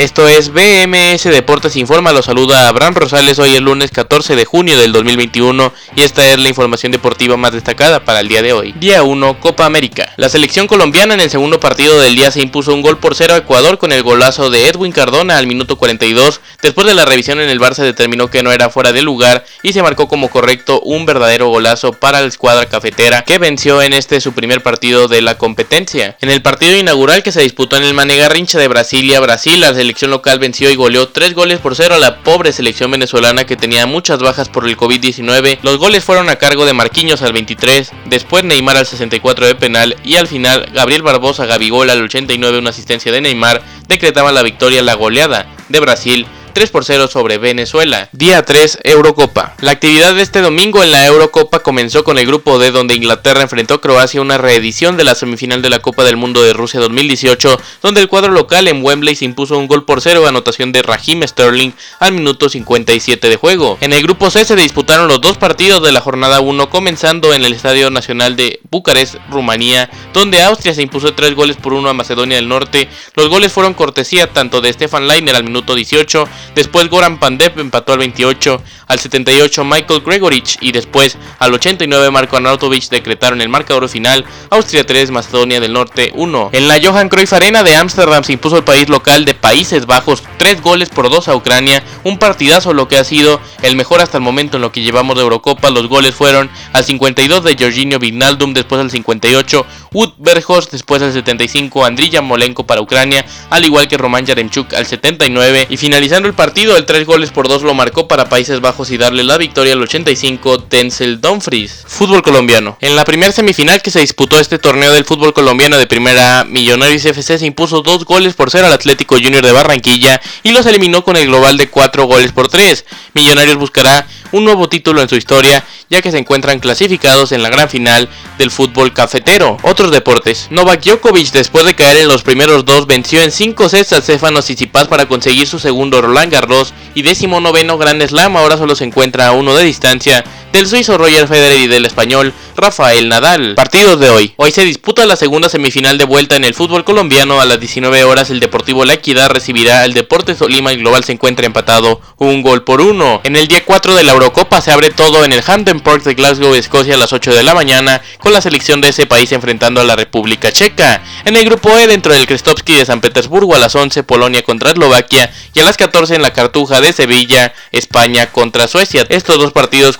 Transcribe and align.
Esto 0.00 0.26
es 0.26 0.50
BMS 0.50 1.24
Deportes 1.24 1.76
Informa, 1.76 2.12
los 2.12 2.24
saluda 2.24 2.68
Abraham 2.68 2.94
Rosales 2.94 3.38
hoy 3.38 3.54
el 3.54 3.64
lunes 3.64 3.90
14 3.90 4.34
de 4.34 4.46
junio 4.46 4.78
del 4.78 4.92
2021 4.92 5.74
y 5.94 6.00
esta 6.00 6.26
es 6.26 6.38
la 6.38 6.48
información 6.48 6.90
deportiva 6.90 7.36
más 7.36 7.52
destacada 7.52 8.02
para 8.02 8.20
el 8.20 8.28
día 8.28 8.40
de 8.40 8.54
hoy. 8.54 8.72
Día 8.80 9.02
1, 9.02 9.40
Copa 9.40 9.66
América. 9.66 10.10
La 10.16 10.30
selección 10.30 10.68
colombiana 10.68 11.12
en 11.12 11.20
el 11.20 11.28
segundo 11.28 11.60
partido 11.60 12.00
del 12.00 12.16
día 12.16 12.30
se 12.30 12.40
impuso 12.40 12.72
un 12.72 12.80
gol 12.80 12.96
por 12.96 13.14
cero 13.14 13.34
a 13.34 13.36
Ecuador 13.36 13.76
con 13.76 13.92
el 13.92 14.02
golazo 14.02 14.48
de 14.48 14.68
Edwin 14.68 14.90
Cardona 14.90 15.36
al 15.36 15.46
minuto 15.46 15.76
42. 15.76 16.40
Después 16.62 16.86
de 16.86 16.94
la 16.94 17.04
revisión 17.04 17.38
en 17.38 17.50
el 17.50 17.58
Bar 17.58 17.74
se 17.74 17.82
determinó 17.82 18.30
que 18.30 18.42
no 18.42 18.52
era 18.52 18.70
fuera 18.70 18.92
de 18.92 19.02
lugar 19.02 19.44
y 19.62 19.74
se 19.74 19.82
marcó 19.82 20.08
como 20.08 20.30
correcto 20.30 20.80
un 20.80 21.04
verdadero 21.04 21.48
golazo 21.48 21.92
para 21.92 22.22
la 22.22 22.26
escuadra 22.26 22.64
cafetera 22.70 23.20
que 23.20 23.36
venció 23.36 23.82
en 23.82 23.92
este 23.92 24.22
su 24.22 24.32
primer 24.32 24.62
partido 24.62 25.08
de 25.08 25.20
la 25.20 25.36
competencia. 25.36 26.16
En 26.22 26.30
el 26.30 26.40
partido 26.40 26.78
inaugural 26.78 27.22
que 27.22 27.32
se 27.32 27.42
disputó 27.42 27.76
en 27.76 27.84
el 27.84 27.92
Manegarrincha 27.92 28.58
de 28.58 28.68
Brasilia, 28.68 29.20
Brasil, 29.20 29.60
la 29.60 29.74
selección 29.74 29.89
local 30.10 30.38
venció 30.38 30.70
y 30.70 30.76
goleó 30.76 31.08
3 31.08 31.34
goles 31.34 31.58
por 31.58 31.74
0 31.74 31.94
a 31.94 31.98
la 31.98 32.22
pobre 32.22 32.52
selección 32.52 32.90
venezolana 32.90 33.44
que 33.44 33.56
tenía 33.56 33.86
muchas 33.86 34.18
bajas 34.20 34.48
por 34.48 34.66
el 34.66 34.76
COVID-19. 34.76 35.58
Los 35.62 35.78
goles 35.78 36.04
fueron 36.04 36.28
a 36.28 36.36
cargo 36.36 36.64
de 36.64 36.72
Marquinhos 36.72 37.22
al 37.22 37.32
23, 37.32 37.92
después 38.06 38.44
Neymar 38.44 38.76
al 38.76 38.86
64 38.86 39.46
de 39.46 39.54
penal 39.54 39.96
y 40.04 40.16
al 40.16 40.26
final 40.26 40.70
Gabriel 40.72 41.02
Barbosa 41.02 41.46
Gabigol 41.46 41.90
al 41.90 42.02
89 42.02 42.58
una 42.58 42.70
asistencia 42.70 43.12
de 43.12 43.20
Neymar 43.20 43.62
decretaba 43.88 44.32
la 44.32 44.42
victoria 44.42 44.82
la 44.82 44.94
goleada 44.94 45.46
de 45.68 45.80
Brasil 45.80 46.26
3 46.52 46.70
por 46.70 46.84
0 46.84 47.08
sobre 47.08 47.38
Venezuela. 47.38 48.08
Día 48.12 48.44
3, 48.44 48.80
Eurocopa. 48.84 49.54
La 49.60 49.72
actividad 49.72 50.14
de 50.14 50.22
este 50.22 50.40
domingo 50.40 50.82
en 50.82 50.90
la 50.90 51.06
Eurocopa 51.06 51.60
comenzó 51.60 52.04
con 52.04 52.18
el 52.18 52.26
grupo 52.26 52.58
D 52.58 52.70
donde 52.70 52.94
Inglaterra 52.94 53.42
enfrentó 53.42 53.74
a 53.74 53.80
Croacia 53.80 54.20
una 54.20 54.38
reedición 54.38 54.96
de 54.96 55.04
la 55.04 55.14
semifinal 55.14 55.62
de 55.62 55.70
la 55.70 55.80
Copa 55.80 56.04
del 56.04 56.16
Mundo 56.16 56.42
de 56.42 56.52
Rusia 56.52 56.80
2018, 56.80 57.60
donde 57.82 58.00
el 58.00 58.08
cuadro 58.08 58.32
local 58.32 58.68
en 58.68 58.84
Wembley 58.84 59.14
se 59.14 59.24
impuso 59.24 59.58
un 59.58 59.66
gol 59.66 59.84
por 59.84 60.00
cero 60.00 60.26
anotación 60.26 60.72
de 60.72 60.82
Raheem 60.82 61.26
Sterling 61.26 61.72
al 61.98 62.12
minuto 62.12 62.48
57 62.48 63.28
de 63.28 63.36
juego. 63.36 63.78
En 63.80 63.92
el 63.92 64.02
grupo 64.02 64.30
C 64.30 64.44
se 64.44 64.56
disputaron 64.56 65.08
los 65.08 65.20
dos 65.20 65.38
partidos 65.38 65.82
de 65.82 65.92
la 65.92 66.00
jornada 66.00 66.40
1 66.40 66.70
comenzando 66.70 67.34
en 67.34 67.44
el 67.44 67.52
Estadio 67.52 67.90
Nacional 67.90 68.36
de 68.36 68.60
Bucarest, 68.70 69.16
Rumanía, 69.30 69.90
donde 70.12 70.42
Austria 70.42 70.74
se 70.74 70.82
impuso 70.82 71.14
3 71.14 71.34
goles 71.34 71.56
por 71.56 71.72
1 71.72 71.88
a 71.88 71.94
Macedonia 71.94 72.36
del 72.36 72.48
Norte. 72.48 72.88
Los 73.14 73.28
goles 73.28 73.52
fueron 73.52 73.74
cortesía 73.74 74.32
tanto 74.32 74.60
de 74.60 74.72
Stefan 74.72 75.08
Leiner 75.08 75.36
al 75.36 75.44
minuto 75.44 75.74
18 75.74 76.28
Después 76.54 76.88
Goran 76.88 77.18
Pandev 77.18 77.58
empató 77.58 77.92
al 77.92 77.98
28, 77.98 78.62
al 78.86 78.98
78 78.98 79.64
Michael 79.64 80.02
Gregorich 80.04 80.58
y 80.60 80.72
después 80.72 81.16
al 81.38 81.54
89 81.54 82.10
Marco 82.10 82.36
Arnautovic 82.36 82.88
decretaron 82.88 83.40
el 83.40 83.48
marcador 83.48 83.88
final 83.88 84.24
Austria 84.50 84.84
3, 84.84 85.10
Macedonia 85.10 85.60
del 85.60 85.72
Norte 85.72 86.12
1. 86.14 86.50
En 86.52 86.68
la 86.68 86.78
Johan 86.82 87.08
Cruyff 87.08 87.32
Arena 87.32 87.62
de 87.62 87.76
Ámsterdam 87.76 88.24
se 88.24 88.32
impuso 88.32 88.56
el 88.56 88.64
país 88.64 88.88
local 88.88 89.24
de 89.24 89.34
Países 89.34 89.86
Bajos 89.86 90.22
3 90.38 90.62
goles 90.62 90.88
por 90.88 91.10
2 91.10 91.28
a 91.28 91.36
Ucrania, 91.36 91.82
un 92.04 92.18
partidazo 92.18 92.72
lo 92.72 92.88
que 92.88 92.98
ha 92.98 93.04
sido 93.04 93.40
el 93.62 93.76
mejor 93.76 94.00
hasta 94.00 94.18
el 94.18 94.22
momento 94.22 94.56
en 94.56 94.62
lo 94.62 94.72
que 94.72 94.82
llevamos 94.82 95.16
de 95.16 95.22
Eurocopa. 95.22 95.70
Los 95.70 95.88
goles 95.88 96.14
fueron 96.14 96.50
al 96.72 96.84
52 96.84 97.44
de 97.44 97.56
Jorginho 97.58 97.98
Vignaldum, 97.98 98.54
después 98.54 98.80
al 98.80 98.90
58 98.90 99.66
Wood 99.92 100.12
Berghos, 100.18 100.70
después 100.70 101.02
al 101.02 101.12
75 101.12 101.84
Andriy 101.84 102.10
Molenko 102.20 102.64
para 102.64 102.80
Ucrania, 102.80 103.24
al 103.50 103.64
igual 103.64 103.88
que 103.88 103.96
Roman 103.96 104.26
Yaremchuk 104.26 104.74
al 104.74 104.86
79 104.86 105.66
y 105.70 105.76
finalizando 105.76 106.28
el 106.30 106.36
partido 106.36 106.76
el 106.76 106.86
3 106.86 107.06
goles 107.06 107.32
por 107.32 107.48
2 107.48 107.64
lo 107.64 107.74
marcó 107.74 108.06
para 108.06 108.28
Países 108.28 108.60
Bajos 108.60 108.92
y 108.92 108.96
darle 108.96 109.24
la 109.24 109.36
victoria 109.36 109.72
al 109.72 109.82
85 109.82 110.58
Denzel 110.70 111.20
Dumfries. 111.20 111.84
Fútbol 111.88 112.22
colombiano. 112.22 112.78
En 112.80 112.94
la 112.94 113.04
primera 113.04 113.32
semifinal 113.32 113.82
que 113.82 113.90
se 113.90 113.98
disputó 113.98 114.38
este 114.38 114.60
torneo 114.60 114.92
del 114.92 115.04
fútbol 115.04 115.32
colombiano 115.32 115.76
de 115.76 115.88
primera 115.88 116.44
Millonarios 116.44 117.04
FC 117.04 117.36
se 117.36 117.46
impuso 117.46 117.82
2 117.82 118.04
goles 118.04 118.34
por 118.34 118.48
0 118.48 118.68
al 118.68 118.72
Atlético 118.72 119.16
Junior 119.16 119.44
de 119.44 119.50
Barranquilla 119.50 120.20
y 120.44 120.52
los 120.52 120.66
eliminó 120.66 121.02
con 121.02 121.16
el 121.16 121.26
global 121.26 121.56
de 121.56 121.68
4 121.68 122.04
goles 122.04 122.30
por 122.30 122.46
3. 122.46 122.84
Millonarios 123.14 123.56
buscará 123.56 124.06
un 124.32 124.44
nuevo 124.44 124.68
título 124.68 125.02
en 125.02 125.08
su 125.08 125.16
historia, 125.16 125.64
ya 125.88 126.02
que 126.02 126.10
se 126.10 126.18
encuentran 126.18 126.60
clasificados 126.60 127.32
en 127.32 127.42
la 127.42 127.50
gran 127.50 127.68
final 127.68 128.08
del 128.38 128.50
fútbol 128.50 128.92
cafetero. 128.92 129.56
Otros 129.62 129.90
deportes. 129.90 130.48
Novak 130.50 130.82
Djokovic, 130.82 131.32
después 131.32 131.64
de 131.64 131.74
caer 131.74 131.98
en 131.98 132.08
los 132.08 132.22
primeros 132.22 132.64
dos, 132.64 132.86
venció 132.86 133.22
en 133.22 133.32
5 133.32 133.68
sets 133.68 133.92
a 133.92 134.00
Stefano 134.00 134.40
Tsitsipas 134.40 134.88
para 134.88 135.06
conseguir 135.06 135.46
su 135.46 135.58
segundo 135.58 136.00
Roland 136.00 136.32
Garros 136.32 136.74
y 136.94 137.02
décimo 137.02 137.40
noveno 137.40 137.78
Grand 137.78 138.02
Slam. 138.06 138.36
Ahora 138.36 138.56
solo 138.56 138.74
se 138.74 138.84
encuentra 138.84 139.28
a 139.28 139.32
uno 139.32 139.54
de 139.54 139.64
distancia 139.64 140.24
del 140.52 140.66
suizo 140.66 140.98
Roger 140.98 141.28
Federer 141.28 141.60
y 141.60 141.66
del 141.66 141.86
español 141.86 142.32
Rafael 142.56 143.08
Nadal. 143.08 143.54
Partidos 143.54 144.00
de 144.00 144.10
hoy. 144.10 144.34
Hoy 144.36 144.50
se 144.50 144.64
disputa 144.64 145.06
la 145.06 145.16
segunda 145.16 145.48
semifinal 145.48 145.96
de 145.96 146.04
vuelta 146.04 146.36
en 146.36 146.44
el 146.44 146.54
fútbol 146.54 146.84
colombiano. 146.84 147.40
A 147.40 147.46
las 147.46 147.60
19 147.60 148.04
horas 148.04 148.30
el 148.30 148.40
Deportivo 148.40 148.84
La 148.84 148.94
Equidad 148.94 149.30
recibirá 149.30 149.82
al 149.82 149.94
Deportes 149.94 150.38
Tolima 150.38 150.72
y 150.72 150.76
Global 150.76 151.04
se 151.04 151.12
encuentra 151.12 151.46
empatado 151.46 152.00
un 152.18 152.42
gol 152.42 152.64
por 152.64 152.80
uno. 152.80 153.20
En 153.24 153.36
el 153.36 153.48
día 153.48 153.64
4 153.64 153.94
de 153.94 154.02
la 154.02 154.12
Eurocopa 154.12 154.60
se 154.60 154.72
abre 154.72 154.90
todo 154.90 155.24
en 155.24 155.32
el 155.32 155.42
Hampton 155.46 155.80
Park 155.80 156.02
de 156.02 156.14
Glasgow, 156.14 156.54
Escocia 156.54 156.94
a 156.94 156.98
las 156.98 157.12
8 157.12 157.34
de 157.34 157.42
la 157.42 157.54
mañana 157.54 158.02
con 158.18 158.32
la 158.32 158.40
selección 158.40 158.80
de 158.80 158.88
ese 158.88 159.06
país 159.06 159.32
enfrentando 159.32 159.80
a 159.80 159.84
la 159.84 159.96
República 159.96 160.52
Checa. 160.52 161.02
En 161.24 161.36
el 161.36 161.44
grupo 161.44 161.78
E 161.78 161.86
dentro 161.86 162.12
del 162.12 162.26
Krestovsky 162.26 162.74
de 162.74 162.84
San 162.84 163.00
Petersburgo 163.00 163.54
a 163.54 163.58
las 163.58 163.74
11 163.74 164.02
Polonia 164.02 164.42
contra 164.42 164.70
Eslovaquia 164.70 165.32
y 165.54 165.60
a 165.60 165.64
las 165.64 165.76
14 165.76 166.16
en 166.16 166.22
la 166.22 166.32
Cartuja 166.32 166.80
de 166.80 166.92
Sevilla 166.92 167.54
España 167.72 168.30
contra 168.32 168.68
Suecia. 168.68 169.06
Estos 169.08 169.38
dos 169.38 169.52
partidos 169.52 169.96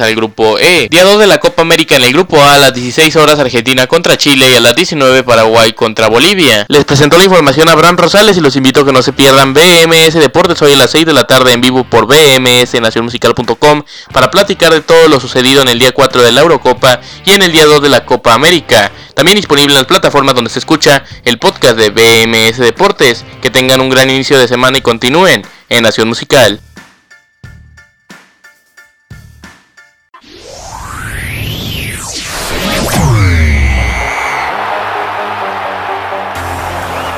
al 0.00 0.14
grupo 0.14 0.58
E. 0.58 0.88
Día 0.90 1.04
2 1.04 1.18
de 1.18 1.26
la 1.26 1.38
Copa 1.38 1.62
América 1.62 1.96
en 1.96 2.02
el 2.02 2.12
grupo 2.12 2.42
A 2.42 2.54
a 2.54 2.58
las 2.58 2.74
16 2.74 3.14
horas 3.16 3.38
Argentina 3.38 3.86
contra 3.86 4.16
Chile 4.16 4.48
y 4.50 4.54
a 4.56 4.60
las 4.60 4.74
19 4.74 5.22
Paraguay 5.22 5.72
contra 5.74 6.08
Bolivia. 6.08 6.64
Les 6.68 6.84
presentó 6.84 7.18
la 7.18 7.24
información 7.24 7.68
a 7.68 7.72
Abraham 7.72 7.96
Rosales 7.96 8.36
y 8.36 8.40
los 8.40 8.56
invito 8.56 8.80
a 8.80 8.86
que 8.86 8.92
no 8.92 9.02
se 9.02 9.12
pierdan 9.12 9.52
BMS 9.52 10.14
Deportes 10.14 10.62
hoy 10.62 10.72
a 10.72 10.76
las 10.76 10.90
6 10.92 11.06
de 11.06 11.12
la 11.12 11.24
tarde 11.24 11.52
en 11.52 11.60
vivo 11.60 11.84
por 11.84 12.06
BMS 12.06 12.80
Nacionmusical.com 12.80 13.82
para 14.12 14.30
platicar 14.30 14.72
de 14.72 14.80
todo 14.80 15.08
lo 15.08 15.20
sucedido 15.20 15.62
en 15.62 15.68
el 15.68 15.78
día 15.78 15.92
4 15.92 16.22
de 16.22 16.32
la 16.32 16.40
Eurocopa 16.40 17.00
y 17.26 17.32
en 17.32 17.42
el 17.42 17.52
día 17.52 17.66
2 17.66 17.82
de 17.82 17.88
la 17.90 18.06
Copa 18.06 18.34
América. 18.34 18.90
También 19.14 19.36
disponible 19.36 19.72
en 19.72 19.78
las 19.78 19.86
plataformas 19.86 20.34
donde 20.34 20.50
se 20.50 20.58
escucha 20.58 21.04
el 21.24 21.38
podcast 21.38 21.76
de 21.76 21.90
BMS 21.90 22.58
Deportes. 22.58 23.24
Que 23.42 23.50
tengan 23.50 23.80
un 23.80 23.90
gran 23.90 24.08
inicio 24.08 24.38
de 24.38 24.48
semana 24.48 24.78
y 24.78 24.80
continúen 24.80 25.42
en 25.68 25.82
Nación 25.82 26.08
Musical. 26.08 26.60